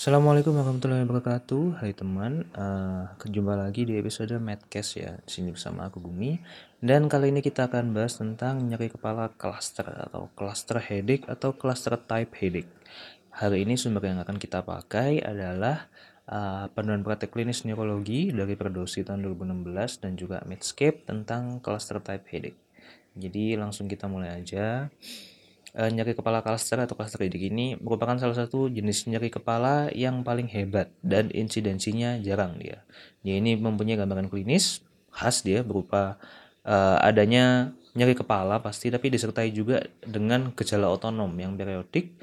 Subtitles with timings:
[0.00, 1.84] Assalamualaikum warahmatullahi wabarakatuh.
[1.84, 5.20] Hai teman, uh, kejumpa lagi di episode Madcast ya.
[5.20, 6.40] Di sini bersama aku Gumi.
[6.80, 12.00] Dan kali ini kita akan bahas tentang nyeri kepala cluster atau cluster headache atau cluster
[12.00, 12.72] type headache.
[13.44, 15.92] Hari ini sumber yang akan kita pakai adalah
[16.32, 22.24] uh, panduan praktek klinis neurologi dari Perdosi tahun 2016 dan juga Medscape tentang cluster type
[22.32, 22.56] headache.
[23.20, 24.88] Jadi langsung kita mulai aja
[25.74, 30.46] e, nyeri kepala cluster atau headache ini merupakan salah satu jenis nyeri kepala yang paling
[30.50, 32.86] hebat dan insidensinya jarang dia.
[33.22, 36.18] Dia ini mempunyai gambaran klinis khas dia berupa
[36.62, 42.14] e, adanya nyeri kepala pasti tapi disertai juga dengan gejala otonom yang periodik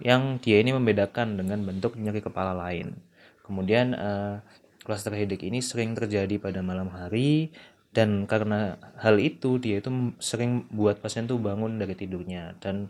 [0.00, 2.96] yang dia ini membedakan dengan bentuk nyeri kepala lain.
[3.44, 4.40] Kemudian uh,
[4.80, 7.52] cluster headache ini sering terjadi pada malam hari
[7.90, 9.90] dan karena hal itu dia itu
[10.22, 12.54] sering buat pasien tuh bangun dari tidurnya.
[12.62, 12.86] Dan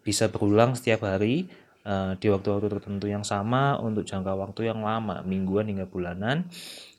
[0.00, 1.52] bisa berulang setiap hari
[1.84, 6.48] uh, di waktu-waktu tertentu yang sama untuk jangka waktu yang lama mingguan hingga bulanan.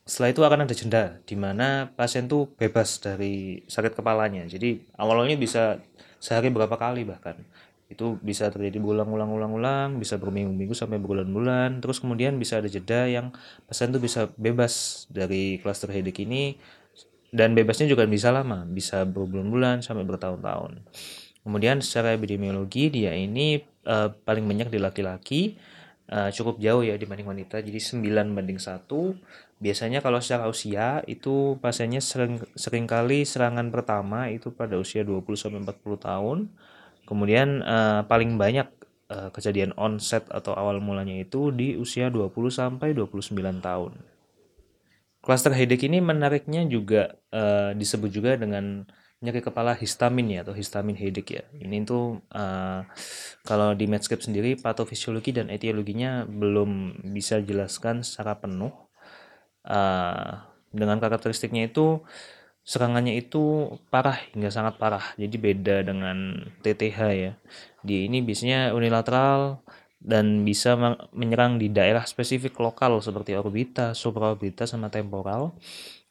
[0.06, 4.46] Setelah itu akan ada jeda di mana pasien tuh bebas dari sakit kepalanya.
[4.46, 5.82] Jadi awalnya bisa
[6.22, 7.34] sehari berapa kali bahkan.
[7.90, 11.82] Itu bisa terjadi berulang-ulang-ulang-ulang bisa berminggu-minggu sampai berbulan-bulan.
[11.82, 13.34] Terus kemudian bisa ada jeda yang
[13.66, 16.54] pasien tuh bisa bebas dari cluster headache ini
[17.30, 20.82] dan bebasnya juga bisa lama, bisa berbulan-bulan sampai bertahun-tahun.
[21.46, 25.54] Kemudian secara epidemiologi dia ini uh, paling banyak di laki-laki,
[26.10, 28.84] uh, cukup jauh ya dibanding wanita, jadi 9 banding 1.
[29.62, 35.22] Biasanya kalau secara usia itu pasiennya sering sering kali serangan pertama itu pada usia 20
[35.38, 36.38] sampai 40 tahun.
[37.06, 38.68] Kemudian uh, paling banyak
[39.10, 43.98] kejadian onset atau awal mulanya itu di usia 20 sampai 29 tahun.
[45.20, 48.88] Cluster headache ini menariknya juga uh, disebut juga dengan
[49.20, 51.44] nyeri kepala histamin ya atau histamin headache ya.
[51.60, 52.80] Ini tuh uh,
[53.44, 58.72] kalau di Medscape sendiri patofisiologi dan etiologinya belum bisa jelaskan secara penuh.
[59.60, 60.40] Uh,
[60.72, 62.00] dengan karakteristiknya itu
[62.64, 65.04] serangannya itu parah hingga sangat parah.
[65.20, 67.32] Jadi beda dengan TTH ya.
[67.84, 69.60] Di ini biasanya unilateral
[70.00, 70.74] dan bisa
[71.12, 75.52] menyerang di daerah spesifik lokal seperti orbita, supraorbita sama temporal.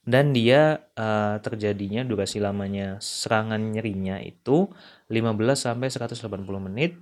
[0.10, 4.70] Dan dia uh, terjadinya durasi lamanya serangan nyerinya itu
[5.10, 6.98] 15 sampai 180 menit.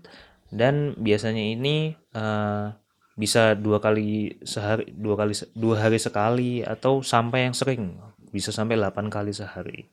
[0.48, 2.72] Dan biasanya ini uh,
[3.20, 8.00] bisa dua kali sehari dua kali dua hari sekali atau sampai yang sering.
[8.32, 9.88] Bisa sampai 8 kali sehari.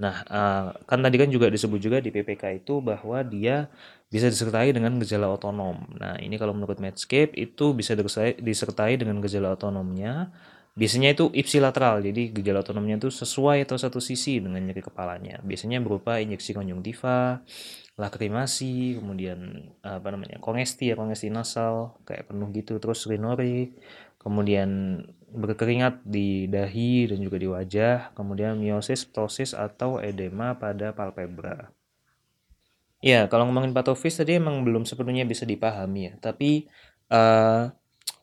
[0.00, 3.68] Nah, uh, kan tadi kan juga disebut juga di PPK itu bahwa dia
[4.08, 5.76] bisa disertai dengan gejala otonom.
[6.00, 7.92] Nah, ini kalau menurut Medscape itu bisa
[8.40, 10.32] disertai dengan gejala otonomnya.
[10.74, 15.42] Biasanya itu ipsilateral, jadi gejala otonomnya itu sesuai atau satu sisi dengan nyeri kepalanya.
[15.44, 17.42] Biasanya berupa injeksi konjungtiva,
[18.00, 23.76] lakrimasi, kemudian apa namanya kongesti ya kongesti nasal kayak penuh gitu, terus rinori,
[24.22, 31.70] kemudian berkeringat di dahi dan juga di wajah, kemudian miosis, ptosis atau edema pada palpebra.
[33.00, 36.68] Ya, kalau ngomongin patofis tadi emang belum sepenuhnya bisa dipahami ya, tapi
[37.08, 37.72] uh,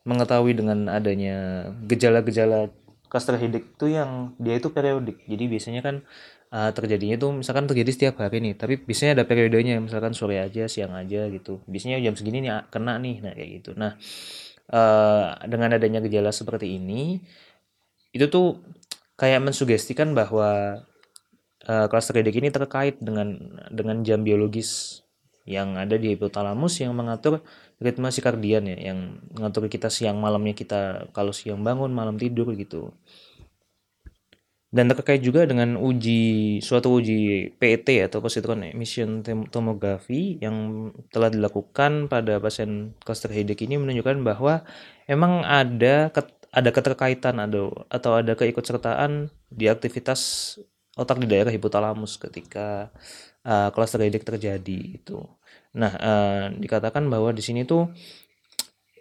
[0.06, 2.70] mengetahui dengan adanya gejala-gejala
[3.10, 5.24] cluster headache itu yang dia itu periodik.
[5.26, 5.96] Jadi biasanya kan
[6.54, 10.70] uh, terjadinya tuh misalkan terjadi setiap hari nih, tapi biasanya ada periodenya misalkan sore aja,
[10.70, 11.64] siang aja gitu.
[11.66, 13.72] Biasanya jam segini nih kena nih, nah kayak gitu.
[13.74, 13.98] Nah,
[14.72, 17.22] uh, dengan adanya gejala seperti ini,
[18.12, 18.62] itu tuh
[19.18, 20.82] kayak mensugestikan bahwa
[21.68, 23.36] uh, cluster headache ini terkait dengan
[23.74, 25.02] dengan jam biologis
[25.48, 27.40] yang ada di hipotalamus yang mengatur
[27.80, 32.92] ritme sikardian ya yang mengatur kita siang malamnya kita kalau siang bangun malam tidur gitu
[34.68, 42.12] dan terkait juga dengan uji suatu uji PET atau positron emission tomography yang telah dilakukan
[42.12, 44.68] pada pasien cluster headache ini menunjukkan bahwa
[45.08, 46.12] emang ada
[46.52, 50.20] ada keterkaitan ada atau ada keikutsertaan di aktivitas
[51.00, 52.92] otak di daerah hipotalamus ketika
[53.48, 55.22] uh, cluster headache terjadi itu.
[55.78, 57.94] Nah, uh, dikatakan bahwa di sini tuh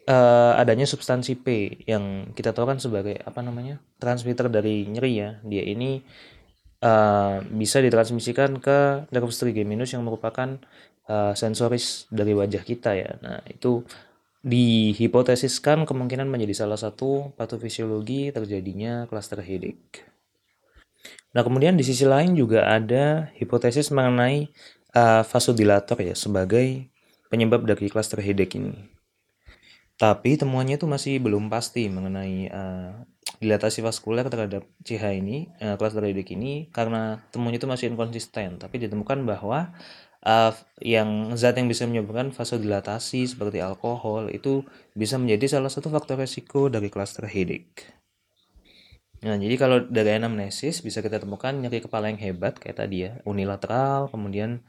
[0.07, 1.47] uh, adanya substansi P
[1.85, 5.31] yang kita tahu kan sebagai apa namanya transmitter dari nyeri ya.
[5.43, 6.01] Dia ini
[6.83, 10.59] uh, bisa ditransmisikan ke nervus trigeminus yang merupakan
[11.11, 13.11] uh, sensoris dari wajah kita ya.
[13.21, 13.83] Nah, itu
[14.47, 20.07] dihipotesiskan kemungkinan menjadi salah satu patofisiologi terjadinya cluster headache.
[21.35, 24.49] Nah, kemudian di sisi lain juga ada hipotesis mengenai
[24.97, 26.89] uh, vasodilator ya sebagai
[27.29, 28.96] penyebab dari cluster headache ini.
[29.97, 33.01] Tapi temuannya itu masih belum pasti mengenai uh,
[33.41, 38.77] dilatasi vaskuler terhadap CH ini, uh, cluster headache ini karena temuannya itu masih inkonsisten, tapi
[38.77, 39.73] ditemukan bahwa
[40.21, 40.53] uh,
[40.85, 46.69] yang zat yang bisa menyebabkan vasodilatasi seperti alkohol itu bisa menjadi salah satu faktor resiko
[46.69, 47.97] dari cluster headache.
[49.25, 53.17] Nah, jadi kalau dari anamnesis bisa kita temukan nyeri kepala yang hebat kayak tadi ya,
[53.25, 54.61] unilateral, kemudian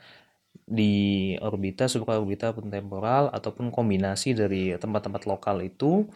[0.67, 6.11] di orbita, supraorbita temporal ataupun kombinasi dari tempat-tempat lokal itu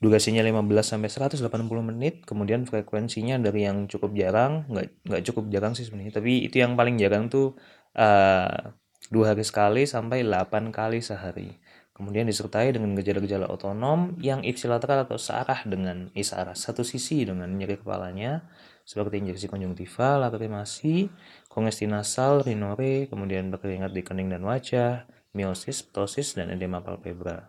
[0.00, 1.44] durasinya 15 sampai 180
[1.84, 6.56] menit, kemudian frekuensinya dari yang cukup jarang, nggak nggak cukup jarang sih sebenarnya, tapi itu
[6.56, 7.60] yang paling jarang tuh
[8.00, 8.72] uh,
[9.12, 11.60] dua hari sekali sampai 8 kali sehari.
[11.92, 17.76] Kemudian disertai dengan gejala-gejala otonom yang ipsilateral atau searah dengan isarah satu sisi dengan nyeri
[17.76, 18.48] kepalanya
[18.90, 21.06] seperti injeksi konjungtiva, lakrimasi,
[21.46, 27.46] kongesti nasal, rinore, kemudian berkeringat di kening dan wajah, miosis, ptosis, dan edema palpebra.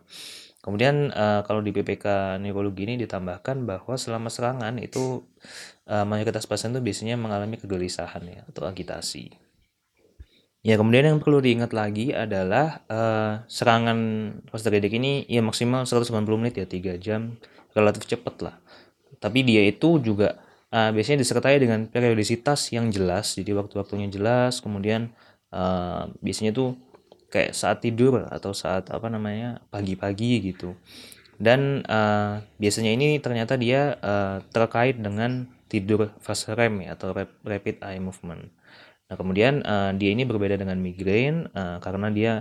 [0.62, 5.26] Kemudian uh, kalau di PPK neurologi ini ditambahkan bahwa selama serangan itu
[5.90, 9.34] uh, mayoritas pasien itu biasanya mengalami kegelisahan ya atau agitasi.
[10.62, 13.98] Ya kemudian yang perlu diingat lagi adalah uh, serangan
[14.54, 17.34] headache ini ya maksimal 190 menit ya 3 jam
[17.74, 18.54] relatif cepat lah.
[19.18, 25.12] Tapi dia itu juga uh, biasanya disertai dengan periodisitas yang jelas jadi waktu-waktunya jelas kemudian
[25.52, 26.74] uh, biasanya tuh
[27.28, 30.74] kayak saat tidur atau saat apa namanya pagi-pagi gitu
[31.42, 37.10] dan uh, biasanya ini ternyata dia uh, terkait dengan tidur fase REM ya, atau
[37.42, 38.52] rapid eye movement.
[39.10, 42.32] Nah kemudian uh, dia ini berbeda dengan migrain uh, karena dia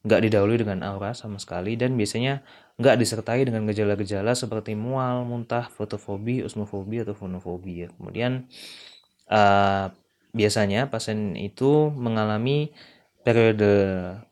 [0.00, 2.40] nggak didahului dengan aura sama sekali dan biasanya
[2.80, 7.88] nggak disertai dengan gejala-gejala seperti mual, muntah, fotofobi, usmofobi atau fonofobi ya.
[8.00, 8.48] Kemudian
[9.28, 9.92] uh,
[10.32, 12.72] biasanya pasien itu mengalami
[13.20, 13.72] periode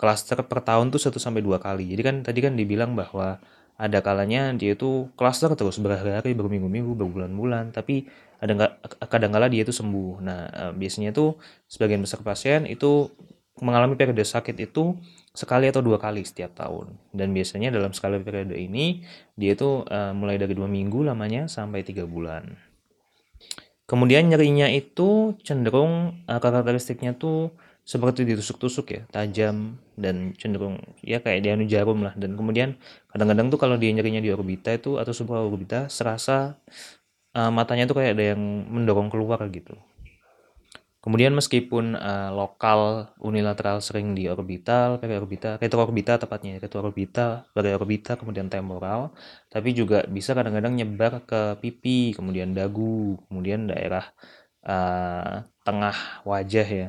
[0.01, 1.93] klaster per tahun tuh 1 sampai dua kali.
[1.93, 3.37] Jadi kan tadi kan dibilang bahwa
[3.79, 8.09] ada kalanya dia itu klaster terus berhari-hari, berminggu-minggu, berbulan-bulan, tapi
[8.43, 8.73] ada nggak
[9.07, 10.25] kadang kala dia itu sembuh.
[10.25, 11.37] Nah, uh, biasanya tuh
[11.69, 13.13] sebagian besar pasien itu
[13.63, 14.99] mengalami periode sakit itu
[15.39, 16.99] sekali atau dua kali setiap tahun.
[17.15, 19.07] Dan biasanya dalam skala periode ini
[19.39, 22.59] dia itu uh, mulai dari dua minggu lamanya sampai tiga bulan.
[23.87, 27.55] Kemudian nyerinya itu cenderung uh, karakteristiknya tuh
[27.87, 32.13] seperti ditusuk-tusuk ya, tajam dan cenderung ya kayak dianu jarum lah.
[32.19, 32.75] Dan kemudian
[33.15, 35.15] kadang-kadang tuh kalau dia nyerinya di orbita itu atau
[35.47, 36.59] orbita serasa
[37.39, 39.79] uh, matanya tuh kayak ada yang mendorong keluar gitu.
[41.09, 49.17] Kemudian meskipun uh, lokal unilateral sering di orbital, periorbita, retroorbita tepatnya, retroorbita, orbita, kemudian temporal,
[49.49, 54.05] tapi juga bisa kadang-kadang nyebar ke pipi, kemudian dagu, kemudian daerah
[54.69, 55.97] uh, tengah
[56.29, 56.89] wajah ya.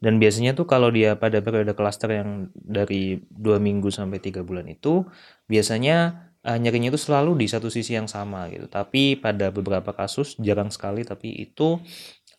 [0.00, 4.64] Dan biasanya tuh kalau dia pada periode klaster yang dari dua minggu sampai tiga bulan
[4.72, 5.04] itu,
[5.44, 8.64] biasanya uh, nyerinya itu selalu di satu sisi yang sama gitu.
[8.64, 11.76] Tapi pada beberapa kasus jarang sekali, tapi itu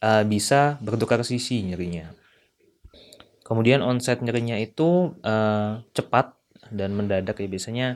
[0.04, 2.12] uh, bisa bertukar sisi nyerinya.
[3.48, 6.36] Kemudian onset nyerinya itu uh, cepat
[6.72, 7.88] dan mendadak ya biasanya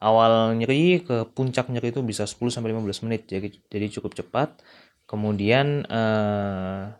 [0.00, 4.56] awal nyeri ke puncak nyeri itu bisa 10 sampai 15 menit jadi jadi cukup cepat.
[5.04, 6.96] Kemudian uh,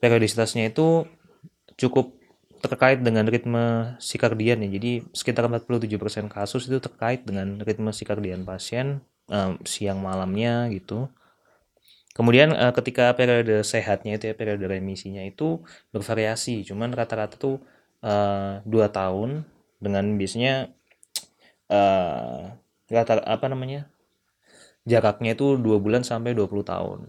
[0.00, 1.04] periodisitasnya itu
[1.76, 2.16] cukup
[2.62, 4.68] terkait dengan ritme sikardian ya.
[4.70, 11.10] Jadi sekitar 47% kasus itu terkait dengan ritme sikardian pasien um, siang malamnya gitu.
[12.12, 15.64] Kemudian uh, ketika periode sehatnya itu ya periode remisinya itu
[15.96, 17.64] bervariasi, cuman rata-rata tuh
[18.04, 19.48] uh, dua tahun
[19.80, 20.68] dengan biasanya
[21.72, 22.52] uh,
[22.92, 23.88] rata apa namanya
[24.84, 27.00] jaraknya itu dua bulan sampai 20 tahun.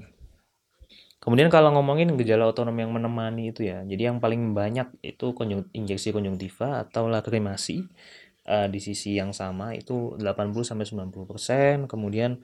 [1.24, 5.72] Kemudian kalau ngomongin gejala otonom yang menemani itu ya, jadi yang paling banyak itu konjung,
[5.72, 7.88] injeksi konjungtiva atau lakrimasi
[8.44, 12.44] uh, di sisi yang sama itu 80 sampai 90%, kemudian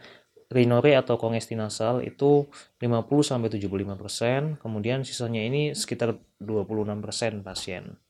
[0.50, 2.50] Rinore atau kongesti nasal itu
[2.82, 8.01] 50 sampai 75%, kemudian sisanya ini sekitar 26% pasien.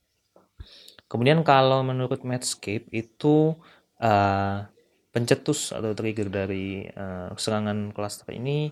[1.12, 3.60] Kemudian kalau menurut Medscape itu
[4.00, 4.58] uh,
[5.12, 8.72] pencetus atau trigger dari uh, serangan klaster ini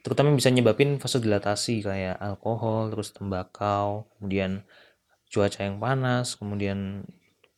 [0.00, 4.64] terutama bisa nyebabin vasodilatasi kayak alkohol, terus tembakau, kemudian
[5.28, 7.04] cuaca yang panas, kemudian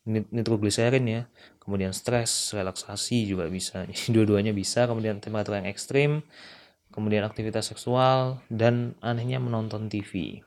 [0.06, 1.22] nitrogliserin ya.
[1.62, 3.86] Kemudian stres relaksasi juga bisa.
[4.14, 4.86] Dua-duanya bisa.
[4.90, 6.26] Kemudian temperatur yang ekstrim.
[6.92, 10.44] Kemudian aktivitas seksual dan anehnya menonton TV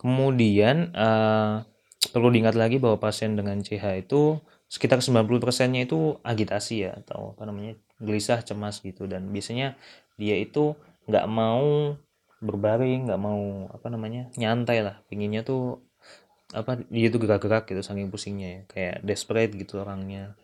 [0.00, 1.60] kemudian uh,
[2.08, 5.28] perlu diingat lagi bahwa pasien dengan CH itu sekitar 90%
[5.76, 9.04] nya itu agitasi ya atau apa namanya gelisah cemas gitu.
[9.04, 9.76] Dan biasanya
[10.16, 10.72] dia itu
[11.04, 11.92] nggak mau
[12.40, 15.04] berbaring nggak mau apa namanya nyantai lah.
[15.12, 15.84] Pinginnya tuh
[16.50, 20.34] apa dia tuh gerak-gerak gitu saking pusingnya ya kayak desperate gitu orangnya.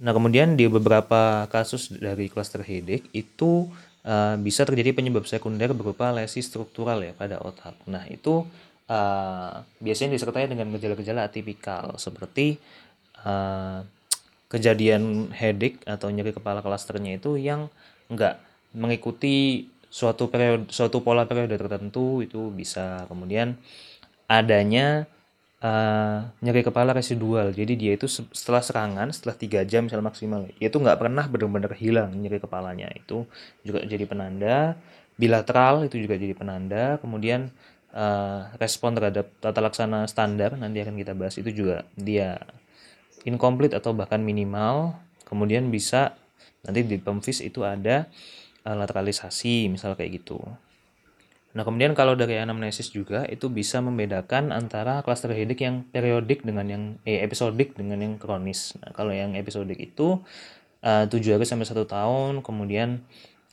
[0.00, 3.68] Nah kemudian di beberapa kasus dari cluster headache itu
[4.04, 7.76] uh, bisa terjadi penyebab sekunder berupa lesi struktural ya pada otak.
[7.84, 8.48] Nah itu
[8.88, 12.56] uh, biasanya disertai dengan gejala-gejala atipikal seperti
[13.28, 13.84] uh,
[14.50, 17.68] kejadian headache atau nyeri kepala klasternya itu yang
[18.10, 18.40] enggak
[18.74, 23.04] mengikuti suatu periode suatu pola periode tertentu itu bisa.
[23.06, 23.54] Kemudian
[24.30, 25.10] adanya
[25.58, 27.50] uh, nyeri kepala residual.
[27.50, 32.14] Jadi dia itu setelah serangan setelah tiga jam misalnya maksimal itu nggak pernah benar-benar hilang
[32.14, 32.86] nyeri kepalanya.
[32.94, 33.26] Itu
[33.66, 34.78] juga jadi penanda.
[35.18, 37.02] Bilateral itu juga jadi penanda.
[37.02, 37.50] Kemudian
[37.90, 41.34] uh, respon terhadap tata laksana standar nanti akan kita bahas.
[41.34, 42.38] Itu juga dia
[43.26, 44.94] incomplete atau bahkan minimal.
[45.26, 46.14] Kemudian bisa
[46.62, 48.06] nanti di pemvis itu ada
[48.62, 50.38] uh, lateralisasi misal kayak gitu
[51.50, 56.66] nah kemudian kalau dari anamnesis juga itu bisa membedakan antara cluster headache yang periodik dengan
[56.70, 60.22] yang eh, episodik dengan yang kronis nah kalau yang episodik itu
[60.86, 63.02] uh, 7 hari sampai satu tahun kemudian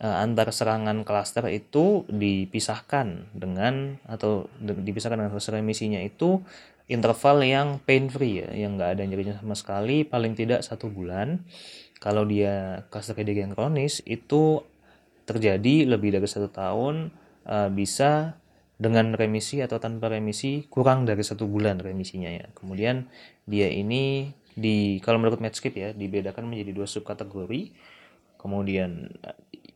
[0.01, 6.41] uh, antar serangan klaster itu dipisahkan dengan atau dipisahkan dengan fase remisinya itu
[6.87, 11.43] interval yang pain free ya, yang nggak ada nyerinya sama sekali, paling tidak satu bulan.
[11.99, 14.63] Kalau dia cluster headache yang kronis itu
[15.27, 17.11] terjadi lebih dari satu tahun,
[17.47, 18.37] uh, bisa
[18.77, 22.45] dengan remisi atau tanpa remisi kurang dari satu bulan remisinya ya.
[22.53, 23.09] Kemudian
[23.49, 27.73] dia ini di kalau menurut Medscape ya dibedakan menjadi dua subkategori.
[28.37, 29.17] Kemudian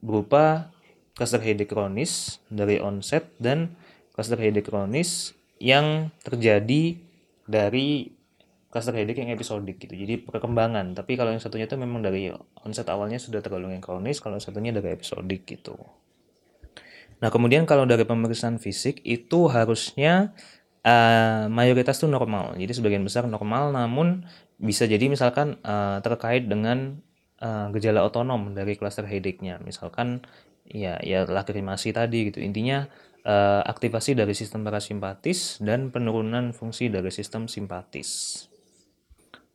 [0.06, 0.70] berupa
[1.18, 3.74] cluster headache kronis dari onset dan
[4.14, 6.98] cluster headache kronis yang terjadi
[7.50, 8.10] dari
[8.72, 9.94] cluster headache yang episodik gitu.
[9.94, 10.96] Jadi perkembangan.
[10.96, 12.32] Tapi kalau yang satunya itu memang dari
[12.64, 15.76] onset awalnya sudah tergolong yang kronis, kalau satunya dari episodik gitu.
[17.22, 20.34] Nah, kemudian kalau dari pemeriksaan fisik itu harusnya
[20.82, 22.58] uh, mayoritas itu normal.
[22.58, 24.26] Jadi sebagian besar normal namun
[24.58, 26.98] bisa jadi misalkan uh, terkait dengan
[27.42, 29.62] uh, gejala otonom dari cluster headache-nya.
[29.62, 30.26] Misalkan
[30.66, 32.42] ya ya lakrimasi tadi gitu.
[32.42, 32.90] Intinya
[33.26, 38.44] uh, aktivasi dari sistem parasimpatis dan penurunan fungsi dari sistem simpatis.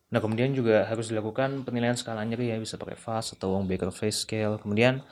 [0.07, 3.91] Nah, kemudian juga harus dilakukan penilaian skala nyeri ya, bisa pakai FAS atau Wong Baker
[3.91, 4.63] Face Scale.
[4.63, 5.03] Kemudian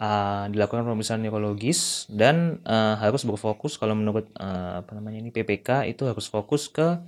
[0.00, 5.90] uh, dilakukan pemeriksaan neurologis dan uh, harus berfokus kalau menurut uh, apa namanya ini PPK
[5.90, 6.98] itu harus fokus ke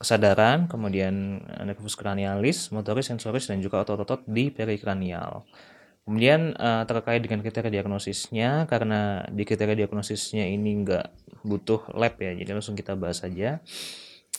[0.00, 5.44] kesadaran, kemudian nervus cranialis, motoris, sensoris dan juga otot-otot di perikranial.
[6.08, 11.06] Kemudian uh, terkait dengan kriteria diagnosisnya, karena di kriteria diagnosisnya ini nggak
[11.44, 13.60] butuh lab ya, jadi langsung kita bahas saja.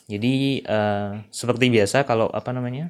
[0.10, 2.90] Jadi uh, seperti biasa kalau apa namanya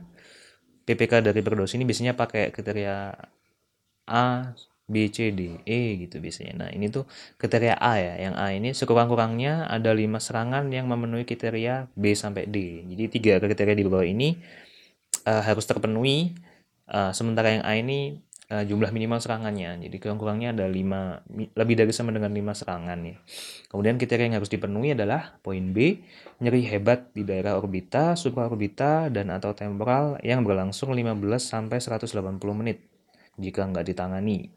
[0.88, 3.14] PPK dari berdosis ini biasanya pakai kriteria
[4.08, 4.56] A,
[4.92, 6.68] B, C, D, E gitu biasanya.
[6.68, 7.08] Nah ini tuh
[7.40, 12.52] kriteria A ya, yang A ini sekurang-kurangnya ada lima serangan yang memenuhi kriteria B sampai
[12.52, 12.84] D.
[12.92, 14.36] Jadi tiga kriteria di bawah ini
[15.24, 16.36] uh, harus terpenuhi.
[16.92, 18.20] Uh, sementara yang A ini
[18.52, 19.80] uh, jumlah minimal serangannya.
[19.88, 23.16] Jadi kurang-kurangnya ada 5 lebih dari sama dengan 5 serangan ya.
[23.72, 26.04] Kemudian kriteria yang harus dipenuhi adalah poin B,
[26.44, 32.12] nyeri hebat di daerah orbita, supraorbita dan atau temporal yang berlangsung 15 sampai 180
[32.52, 32.84] menit
[33.40, 34.52] jika nggak ditangani.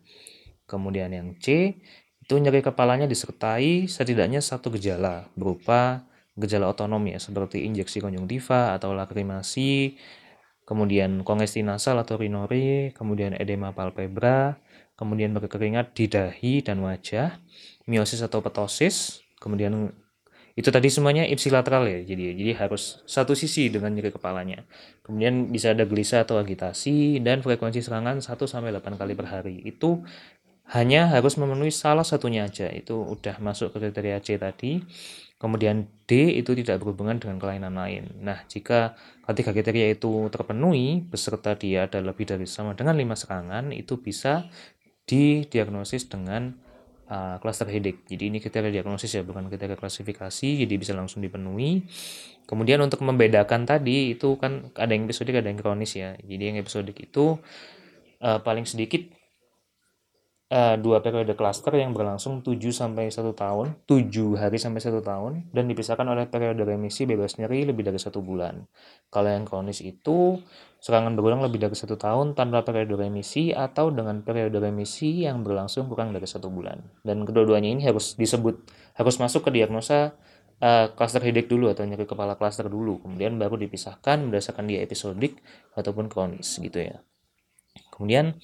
[0.64, 1.76] Kemudian yang C,
[2.24, 8.96] itu nyeri kepalanya disertai setidaknya satu gejala berupa gejala otonom ya seperti injeksi konjungtiva atau
[8.96, 10.00] lakrimasi,
[10.66, 14.58] kemudian kongesti nasal atau rinore, kemudian edema palpebra,
[14.98, 17.38] kemudian berkeringat di dahi dan wajah,
[17.86, 19.94] miosis atau petosis, kemudian
[20.54, 24.62] itu tadi semuanya ipsilateral ya, jadi jadi harus satu sisi dengan nyeri kepalanya.
[25.02, 29.66] Kemudian bisa ada gelisah atau agitasi dan frekuensi serangan 1 sampai 8 kali per hari.
[29.66, 30.06] Itu
[30.72, 32.72] hanya harus memenuhi salah satunya aja.
[32.72, 34.80] Itu udah masuk ke kriteria C tadi.
[35.36, 38.16] Kemudian D itu tidak berhubungan dengan kelainan lain.
[38.24, 38.96] Nah, jika
[39.28, 44.48] ketiga kriteria itu terpenuhi beserta dia ada lebih dari sama dengan lima serangan, itu bisa
[45.04, 46.56] didiagnosis dengan
[47.12, 48.08] uh, cluster headache.
[48.08, 51.84] Jadi ini kriteria diagnosis ya, bukan kriteria klasifikasi, jadi bisa langsung dipenuhi.
[52.48, 56.16] Kemudian untuk membedakan tadi itu kan ada yang episodik, ada yang kronis ya.
[56.24, 57.36] Jadi yang episodik itu
[58.24, 59.00] uh, paling sedikit
[60.54, 65.32] uh, dua periode cluster yang berlangsung 7 sampai 1 tahun, 7 hari sampai 1 tahun
[65.50, 68.62] dan dipisahkan oleh periode remisi bebas nyeri lebih dari satu bulan.
[69.10, 70.38] Kalau yang kronis itu
[70.78, 75.90] serangan berulang lebih dari satu tahun tanpa periode remisi atau dengan periode remisi yang berlangsung
[75.90, 76.78] kurang dari satu bulan.
[77.02, 78.62] Dan kedua-duanya ini harus disebut
[78.94, 80.14] harus masuk ke diagnosa
[80.62, 85.42] uh, cluster headache dulu atau nyeri kepala cluster dulu, kemudian baru dipisahkan berdasarkan dia episodik
[85.74, 87.02] ataupun kronis gitu ya.
[87.94, 88.34] Kemudian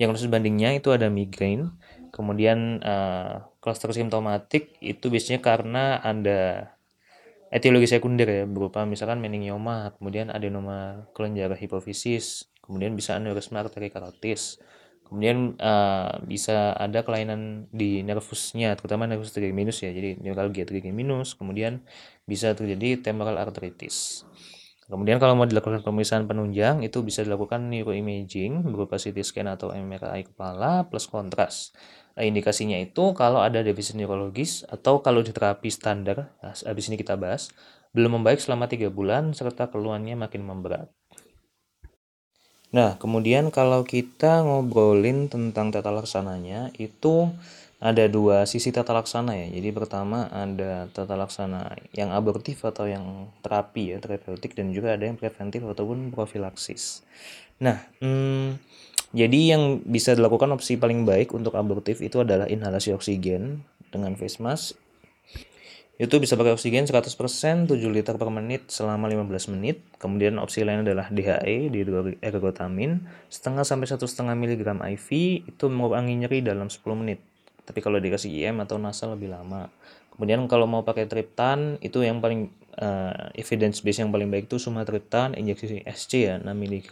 [0.00, 1.76] yang khusus bandingnya itu ada migrain.
[2.08, 3.44] Kemudian uh,
[3.92, 6.72] simptomatik itu biasanya karena ada
[7.52, 14.62] etiologi sekunder ya berupa misalkan meningioma, kemudian adenoma kelenjar hipofisis, kemudian bisa aneurisma arteri karotis,
[15.04, 19.92] Kemudian uh, bisa ada kelainan di nervusnya, terutama nervus trigeminus ya.
[19.92, 21.84] Jadi neuralgia trigeminus, kemudian
[22.24, 24.24] bisa terjadi temporal arteritis.
[24.84, 30.28] Kemudian kalau mau dilakukan pemeriksaan penunjang itu bisa dilakukan neuroimaging berupa CT scan atau MRI
[30.28, 31.72] kepala plus kontras.
[32.14, 37.00] Nah, indikasinya itu kalau ada defisit neurologis atau kalau di terapi standar, nah, habis ini
[37.00, 37.48] kita bahas,
[37.96, 40.92] belum membaik selama tiga bulan serta keluhannya makin memberat.
[42.74, 47.30] Nah, kemudian kalau kita ngobrolin tentang tata laksananya, itu
[47.84, 49.60] ada dua sisi tata laksana ya.
[49.60, 55.04] Jadi pertama ada tata laksana yang abortif atau yang terapi ya, terapeutik dan juga ada
[55.04, 57.04] yang preventif ataupun profilaksis.
[57.60, 58.56] Nah, hmm,
[59.12, 63.60] jadi yang bisa dilakukan opsi paling baik untuk abortif itu adalah inhalasi oksigen
[63.92, 64.80] dengan face mask
[65.94, 69.78] itu bisa pakai oksigen 100% 7 liter per menit selama 15 menit.
[70.02, 75.08] Kemudian opsi lain adalah DHE, dihidroergotamin, setengah sampai satu setengah miligram IV
[75.46, 77.22] itu mengurangi nyeri dalam 10 menit.
[77.64, 79.72] Tapi kalau dikasih IM atau nasal lebih lama.
[80.14, 84.62] Kemudian kalau mau pakai triptan itu yang paling uh, evidence base yang paling baik itu
[84.62, 86.90] sumatriptan injeksi SC ya 6 mg.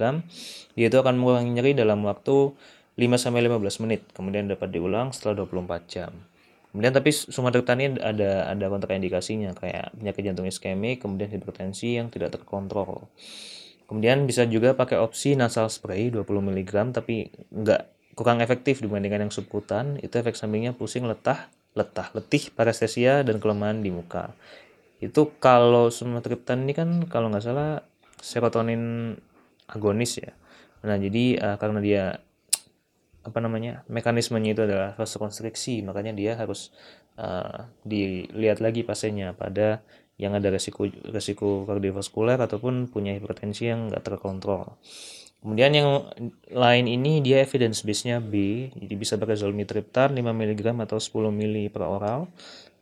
[0.75, 2.51] Dia itu akan mengurangi nyeri dalam waktu
[2.99, 4.03] 5 sampai 15 menit.
[4.11, 6.13] Kemudian dapat diulang setelah 24 jam.
[6.73, 12.33] Kemudian tapi Sumatera ini ada ada kontraindikasinya kayak penyakit jantung iskemik, kemudian hipertensi yang tidak
[12.33, 13.13] terkontrol.
[13.85, 19.33] Kemudian bisa juga pakai opsi nasal spray 20 mg tapi enggak kurang efektif dibandingkan yang
[19.33, 19.99] subkutan.
[20.01, 24.37] Itu efek sampingnya pusing, letah, letah, letih, parestesia dan kelemahan di muka.
[25.03, 27.83] Itu kalau sumatriptan ini kan kalau nggak salah
[28.23, 29.17] serotonin
[29.67, 30.31] agonis ya.
[30.87, 32.05] Nah, jadi uh, karena dia
[33.23, 36.75] apa namanya mekanismenya itu adalah vasokonstriksi makanya dia harus
[37.23, 39.79] uh, dilihat lagi pasiennya pada
[40.19, 44.75] yang ada resiko resiko kardiovaskuler ataupun punya hipertensi yang nggak terkontrol.
[45.43, 46.07] Kemudian yang
[46.55, 51.57] lain ini dia evidence base-nya B, jadi bisa pakai zolmitriptan 5 mg atau 10 ml
[51.75, 52.31] per oral.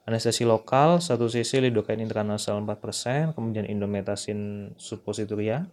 [0.04, 5.64] Anestesi lokal 1 cc lidocaine intranasal 4%, kemudian indometasin suppositoria.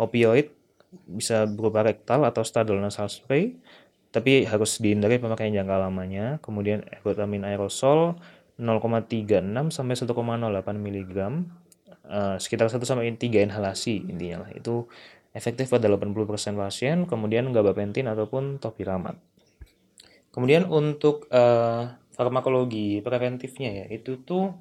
[0.00, 0.56] Opioid
[1.04, 3.56] bisa berupa rektal atau stadol nasal spray
[4.12, 6.36] tapi harus dihindari pemakaian jangka lamanya.
[6.44, 8.20] Kemudian ergotamin aerosol
[8.60, 10.12] 0,36 sampai 1,08
[10.76, 11.14] mg
[12.12, 14.50] uh, sekitar 1 sampai 3 inhalasi intinya lah.
[14.52, 14.92] Itu
[15.32, 19.16] efektif pada 80% pasien, kemudian gabapentin ataupun topiramat.
[20.32, 24.56] Kemudian untuk uh, farmakologi preventifnya ya, itu tuh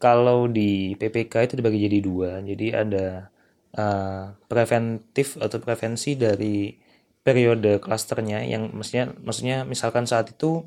[0.00, 2.30] kalau di PPK itu dibagi jadi dua.
[2.40, 3.28] Jadi ada
[3.76, 6.72] uh, preventif atau prevensi dari
[7.20, 10.64] periode klasternya yang maksudnya maksudnya misalkan saat itu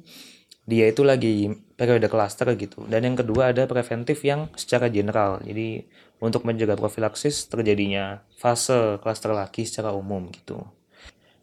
[0.64, 5.84] dia itu lagi periode klaster gitu dan yang kedua ada preventif yang secara general jadi
[6.24, 10.64] untuk mencegah profilaksis terjadinya fase klaster lagi secara umum gitu.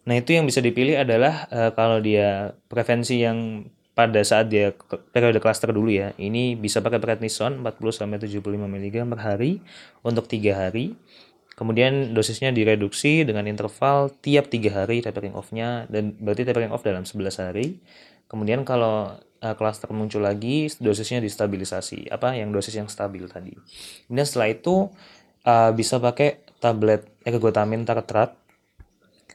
[0.09, 4.73] Nah itu yang bisa dipilih adalah uh, kalau dia prevensi yang pada saat dia
[5.13, 6.17] periode klaster dulu ya.
[6.17, 9.61] Ini bisa pakai prednison 40 sampai 75 mg per hari
[10.01, 10.97] untuk tiga hari.
[11.53, 17.05] Kemudian dosisnya direduksi dengan interval tiap tiga hari tapering off-nya dan berarti tapering off dalam
[17.05, 17.77] 11 hari.
[18.31, 22.07] Kemudian kalau uh, muncul lagi, dosisnya distabilisasi.
[22.15, 23.59] Apa yang dosis yang stabil tadi.
[24.07, 24.87] Kemudian setelah itu
[25.43, 28.39] uh, bisa pakai tablet ergotamin tartrat.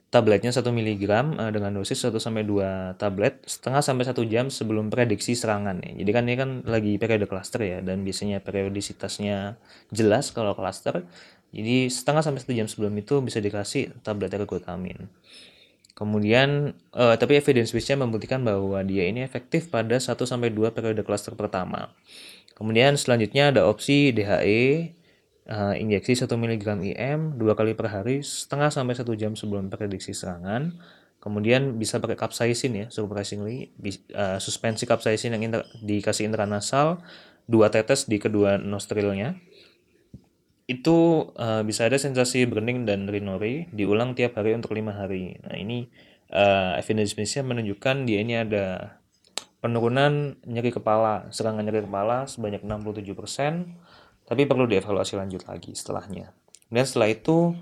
[0.06, 4.88] Tabletnya 1 mg uh, dengan dosis 1 sampai 2 tablet setengah sampai 1 jam sebelum
[4.88, 5.92] prediksi serangan ya.
[5.92, 9.60] Jadi kan ini kan lagi periode cluster ya dan biasanya periodisitasnya
[9.92, 11.04] jelas kalau cluster
[11.56, 15.08] jadi setengah sampai satu jam sebelum itu bisa dikasih tablet ergotamin.
[15.96, 21.00] Kemudian, uh, tapi evidence base-nya membuktikan bahwa dia ini efektif pada 1 sampai 2 periode
[21.08, 21.96] cluster pertama.
[22.52, 24.92] Kemudian selanjutnya ada opsi DHE,
[25.48, 29.72] uh, eh, injeksi 1 mg IM dua kali per hari setengah sampai 1 jam sebelum
[29.72, 30.76] prediksi serangan.
[31.24, 33.72] Kemudian bisa pakai capsaicin ya, surprisingly,
[34.14, 37.00] uh, suspensi capsaicin yang inter, dikasih intranasal,
[37.48, 39.40] dua tetes di kedua nostrilnya
[40.66, 45.38] itu uh, bisa ada sensasi burning dan rinori diulang tiap hari untuk lima hari.
[45.46, 45.86] Nah ini
[46.34, 48.98] uh, evidence base-nya menunjukkan dia ini ada
[49.62, 56.34] penurunan nyeri kepala, serangan nyeri kepala sebanyak 67%, tapi perlu dievaluasi lanjut lagi setelahnya.
[56.70, 57.54] Dan setelah itu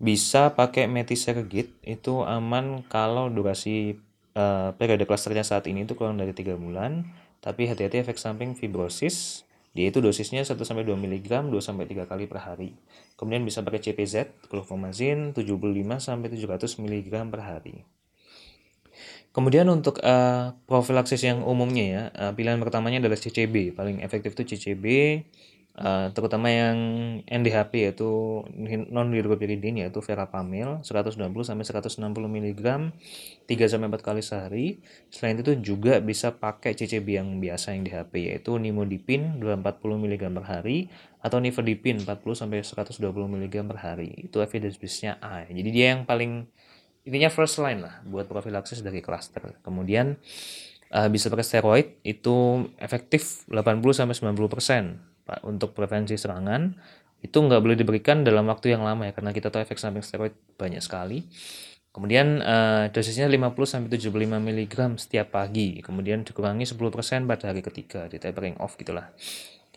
[0.00, 4.00] bisa pakai metisergit itu aman kalau durasi
[4.36, 7.08] uh, periode klasternya saat ini itu kurang dari tiga bulan,
[7.44, 12.10] tapi hati-hati efek samping fibrosis, dia itu dosisnya 1 sampai 2 mg 2 sampai 3
[12.10, 12.74] kali per hari.
[13.14, 15.46] Kemudian bisa pakai CPZ, clofomazin 75
[16.02, 17.86] sampai 700 mg per hari.
[19.30, 23.78] Kemudian untuk uh, profilaksis yang umumnya ya, uh, pilihan pertamanya adalah CCB.
[23.78, 24.84] Paling efektif itu CCB
[25.78, 26.76] uh, terutama yang
[27.28, 28.42] NDHP yaitu
[28.90, 32.62] non hidropiridin yaitu verapamil 120 sampai 160 mg
[33.46, 34.66] 3 sampai 4 kali sehari.
[35.12, 40.22] Selain itu juga bisa pakai CCB yang biasa yang di HP yaitu nimodipin 240 mg
[40.34, 44.10] per hari atau nifedipin 40 sampai 120 mg per hari.
[44.16, 45.46] Itu evidence base-nya A.
[45.46, 46.48] Jadi dia yang paling
[47.04, 49.58] intinya first line lah buat profilaksis dari cluster.
[49.64, 50.16] Kemudian
[50.94, 55.09] uh, bisa pakai steroid itu efektif 80 sampai 90 persen
[55.46, 56.74] untuk prevensi serangan
[57.20, 60.32] itu nggak boleh diberikan dalam waktu yang lama ya karena kita tahu efek samping steroid
[60.56, 61.28] banyak sekali.
[61.90, 66.78] Kemudian uh, dosisnya 50 sampai 75 mg setiap pagi, kemudian dikurangi 10%
[67.26, 69.10] pada hari ketiga di tapering off gitulah.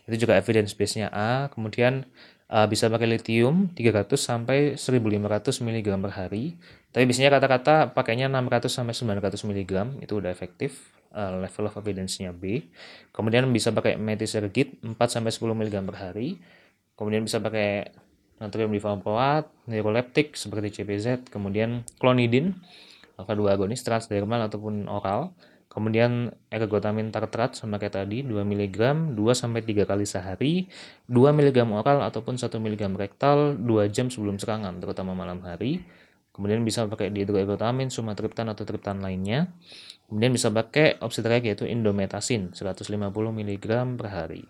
[0.06, 1.50] Itu juga evidence base-nya A.
[1.50, 2.06] Kemudian
[2.50, 6.56] uh, bisa pakai lithium 300 sampai 1500 mg per hari.
[6.94, 9.72] Tapi biasanya kata-kata pakainya 600 sampai 900 mg
[10.04, 12.66] itu udah efektif uh, level of evidence-nya B.
[13.14, 16.38] Kemudian bisa pakai metisergit 4 sampai 10 mg per hari.
[16.94, 17.90] Kemudian bisa pakai
[18.38, 22.54] natrium divalproat, neuroleptik seperti CPZ, kemudian klonidin,
[23.18, 25.34] alpha 2 agonis transdermal ataupun oral.
[25.74, 30.70] Kemudian ergotamin tartrat sama kayak tadi 2 mg 2 sampai 3 kali sehari,
[31.10, 35.82] 2 mg oral ataupun 1 mg rektal 2 jam sebelum serangan terutama malam hari.
[36.30, 39.50] Kemudian bisa pakai dihidroergotamin, sumatriptan atau triptan lainnya.
[40.06, 43.66] Kemudian bisa pakai opsitrek yaitu indometasin 150 mg
[43.98, 44.46] per hari.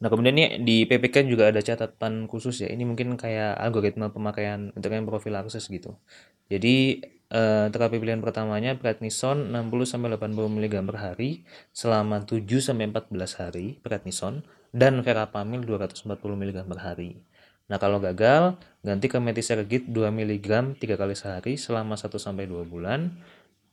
[0.00, 2.68] Nah kemudian ini di PPK juga ada catatan khusus ya.
[2.72, 6.00] Ini mungkin kayak algoritma pemakaian untuk yang profilaksis gitu.
[6.48, 9.70] Jadi eh, terapi pilihan pertamanya prednison 60
[10.18, 14.42] 80 mg per hari selama 7 14 hari prednison
[14.74, 17.22] dan verapamil 240 mg per hari.
[17.70, 23.14] Nah kalau gagal ganti ke metisergit 2 mg 3 kali sehari selama 1 2 bulan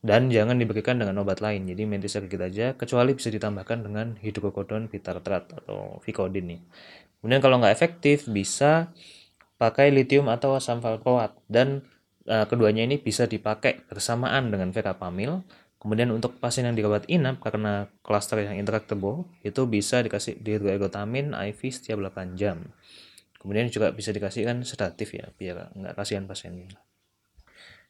[0.05, 1.65] dan jangan diberikan dengan obat lain.
[1.65, 6.61] Jadi mentisergit aja, kecuali bisa ditambahkan dengan hidrokodon bitartrat atau Vicodin nih.
[7.19, 8.93] Kemudian kalau nggak efektif, bisa
[9.57, 11.81] pakai lithium atau asam valproat dan
[12.27, 15.47] keduanya ini bisa dipakai bersamaan dengan verapamil.
[15.77, 21.59] Kemudian untuk pasien yang dirawat inap karena klaster yang intractable itu bisa dikasih dihidroergotamin IV
[21.71, 22.67] setiap 8 jam.
[23.37, 26.75] Kemudian juga bisa dikasihkan sedatif ya biar nggak kasihan pasiennya.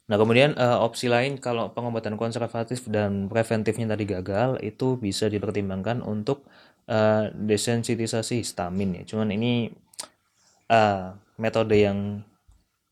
[0.08, 6.00] Nah, kemudian uh, opsi lain kalau pengobatan konservatif dan preventifnya tadi gagal, itu bisa dipertimbangkan
[6.00, 6.47] untuk
[6.88, 9.15] uh, desensitisasi histamin ya.
[9.15, 9.67] Cuman ini
[10.71, 12.23] uh, metode yang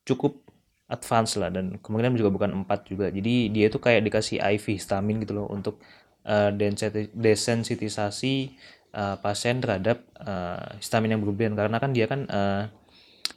[0.03, 0.44] cukup
[0.85, 3.09] advance lah dan kemungkinan juga bukan empat juga.
[3.09, 5.81] Jadi dia itu kayak dikasih IV histamin gitu loh untuk
[6.29, 6.53] uh,
[7.13, 8.53] desensitisasi
[8.93, 11.57] uh, pasien terhadap uh, histamin yang berlebihan.
[11.57, 12.69] Karena kan dia kan uh,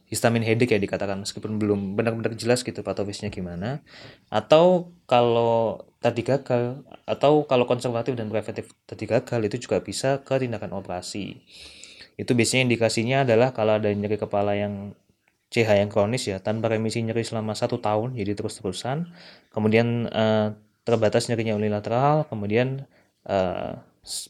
[0.08, 3.80] histamin headache ya dikatakan meskipun belum benar-benar jelas gitu patofisnya gimana.
[4.28, 10.37] Atau kalau tadi gagal atau kalau konservatif dan preventif tadi gagal itu juga bisa ke
[10.37, 11.40] tindakan operasi.
[12.20, 14.92] Itu biasanya indikasinya adalah kalau ada nyeri kepala yang
[15.48, 19.08] CH yang kronis ya tanpa remisi nyeri selama satu tahun jadi terus-terusan.
[19.52, 20.48] Kemudian eh,
[20.88, 22.88] terbatas nyerinya unilateral kemudian
[23.28, 23.72] eh,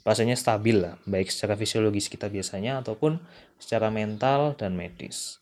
[0.03, 3.23] pasiennya stabil lah baik secara fisiologis kita biasanya ataupun
[3.63, 5.39] secara mental dan medis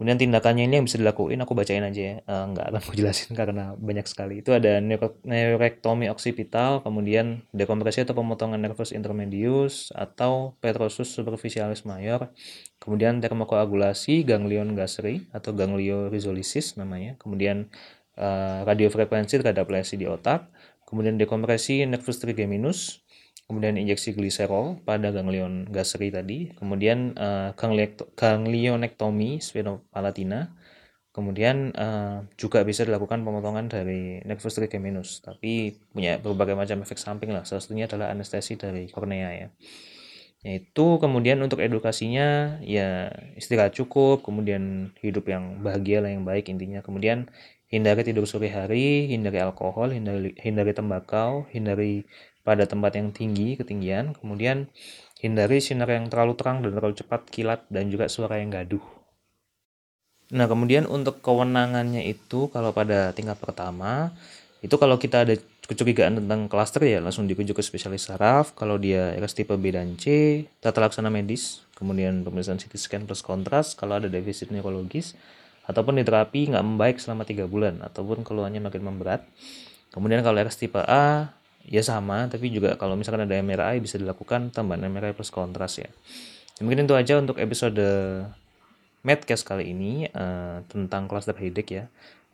[0.00, 2.14] Kemudian tindakannya ini yang bisa dilakuin aku bacain aja ya.
[2.24, 4.40] Uh, nggak akan aku jelasin karena banyak sekali.
[4.40, 12.32] Itu ada neurektomi oksipital, kemudian dekompresi atau pemotongan nervus intermedius atau petrosus superficialis mayor,
[12.80, 17.68] kemudian termokoagulasi ganglion gasri atau gangliorizolisis namanya, kemudian
[18.16, 20.48] uh, radiofrekuensi terhadap lesi di otak,
[20.88, 23.04] kemudian dekompresi nervus trigeminus,
[23.50, 27.50] kemudian injeksi gliserol pada ganglion gasri tadi, kemudian uh,
[28.14, 30.54] ganglionektomi sphenopalatina,
[31.10, 37.34] kemudian uh, juga bisa dilakukan pemotongan dari nervus trigeminus, tapi punya berbagai macam efek samping
[37.34, 39.48] lah, salah satunya adalah anestesi dari kornea ya.
[40.46, 46.86] Yaitu kemudian untuk edukasinya ya istirahat cukup, kemudian hidup yang bahagia lah yang baik intinya,
[46.86, 47.26] kemudian
[47.66, 52.06] hindari tidur sore hari, hindari alkohol, hindari, hindari tembakau, hindari
[52.42, 54.70] pada tempat yang tinggi ketinggian, kemudian
[55.20, 58.82] hindari sinar yang terlalu terang dan terlalu cepat kilat dan juga suara yang gaduh.
[60.30, 64.14] Nah, kemudian untuk kewenangannya itu kalau pada tingkat pertama
[64.60, 65.34] itu kalau kita ada
[65.66, 68.52] kecurigaan tentang klaster ya langsung dirujuk ke spesialis saraf.
[68.54, 73.24] Kalau dia RS tipe B dan C, tata laksana medis, kemudian pemeriksaan CT scan plus
[73.24, 75.16] kontras kalau ada defisit neurologis
[75.64, 79.26] ataupun di terapi nggak membaik selama tiga bulan ataupun keluhannya makin memberat.
[79.90, 81.34] Kemudian kalau RS tipe A
[81.66, 85.88] ya sama tapi juga kalau misalkan ada MRI bisa dilakukan tambahan MRI plus kontras ya.
[86.56, 87.80] ya mungkin itu aja untuk episode
[89.00, 91.84] Medcast kali ini uh, tentang cluster headache ya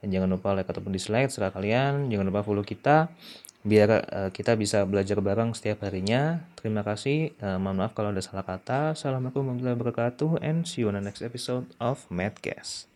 [0.02, 3.06] dan jangan lupa like ataupun dislike serah kalian jangan lupa follow kita
[3.66, 6.46] biar uh, kita bisa belajar bareng setiap harinya.
[6.54, 7.34] Terima kasih.
[7.42, 8.94] Uh, mohon maaf kalau ada salah kata.
[8.94, 12.95] Assalamualaikum warahmatullahi wabarakatuh and see you on the next episode of Madcast.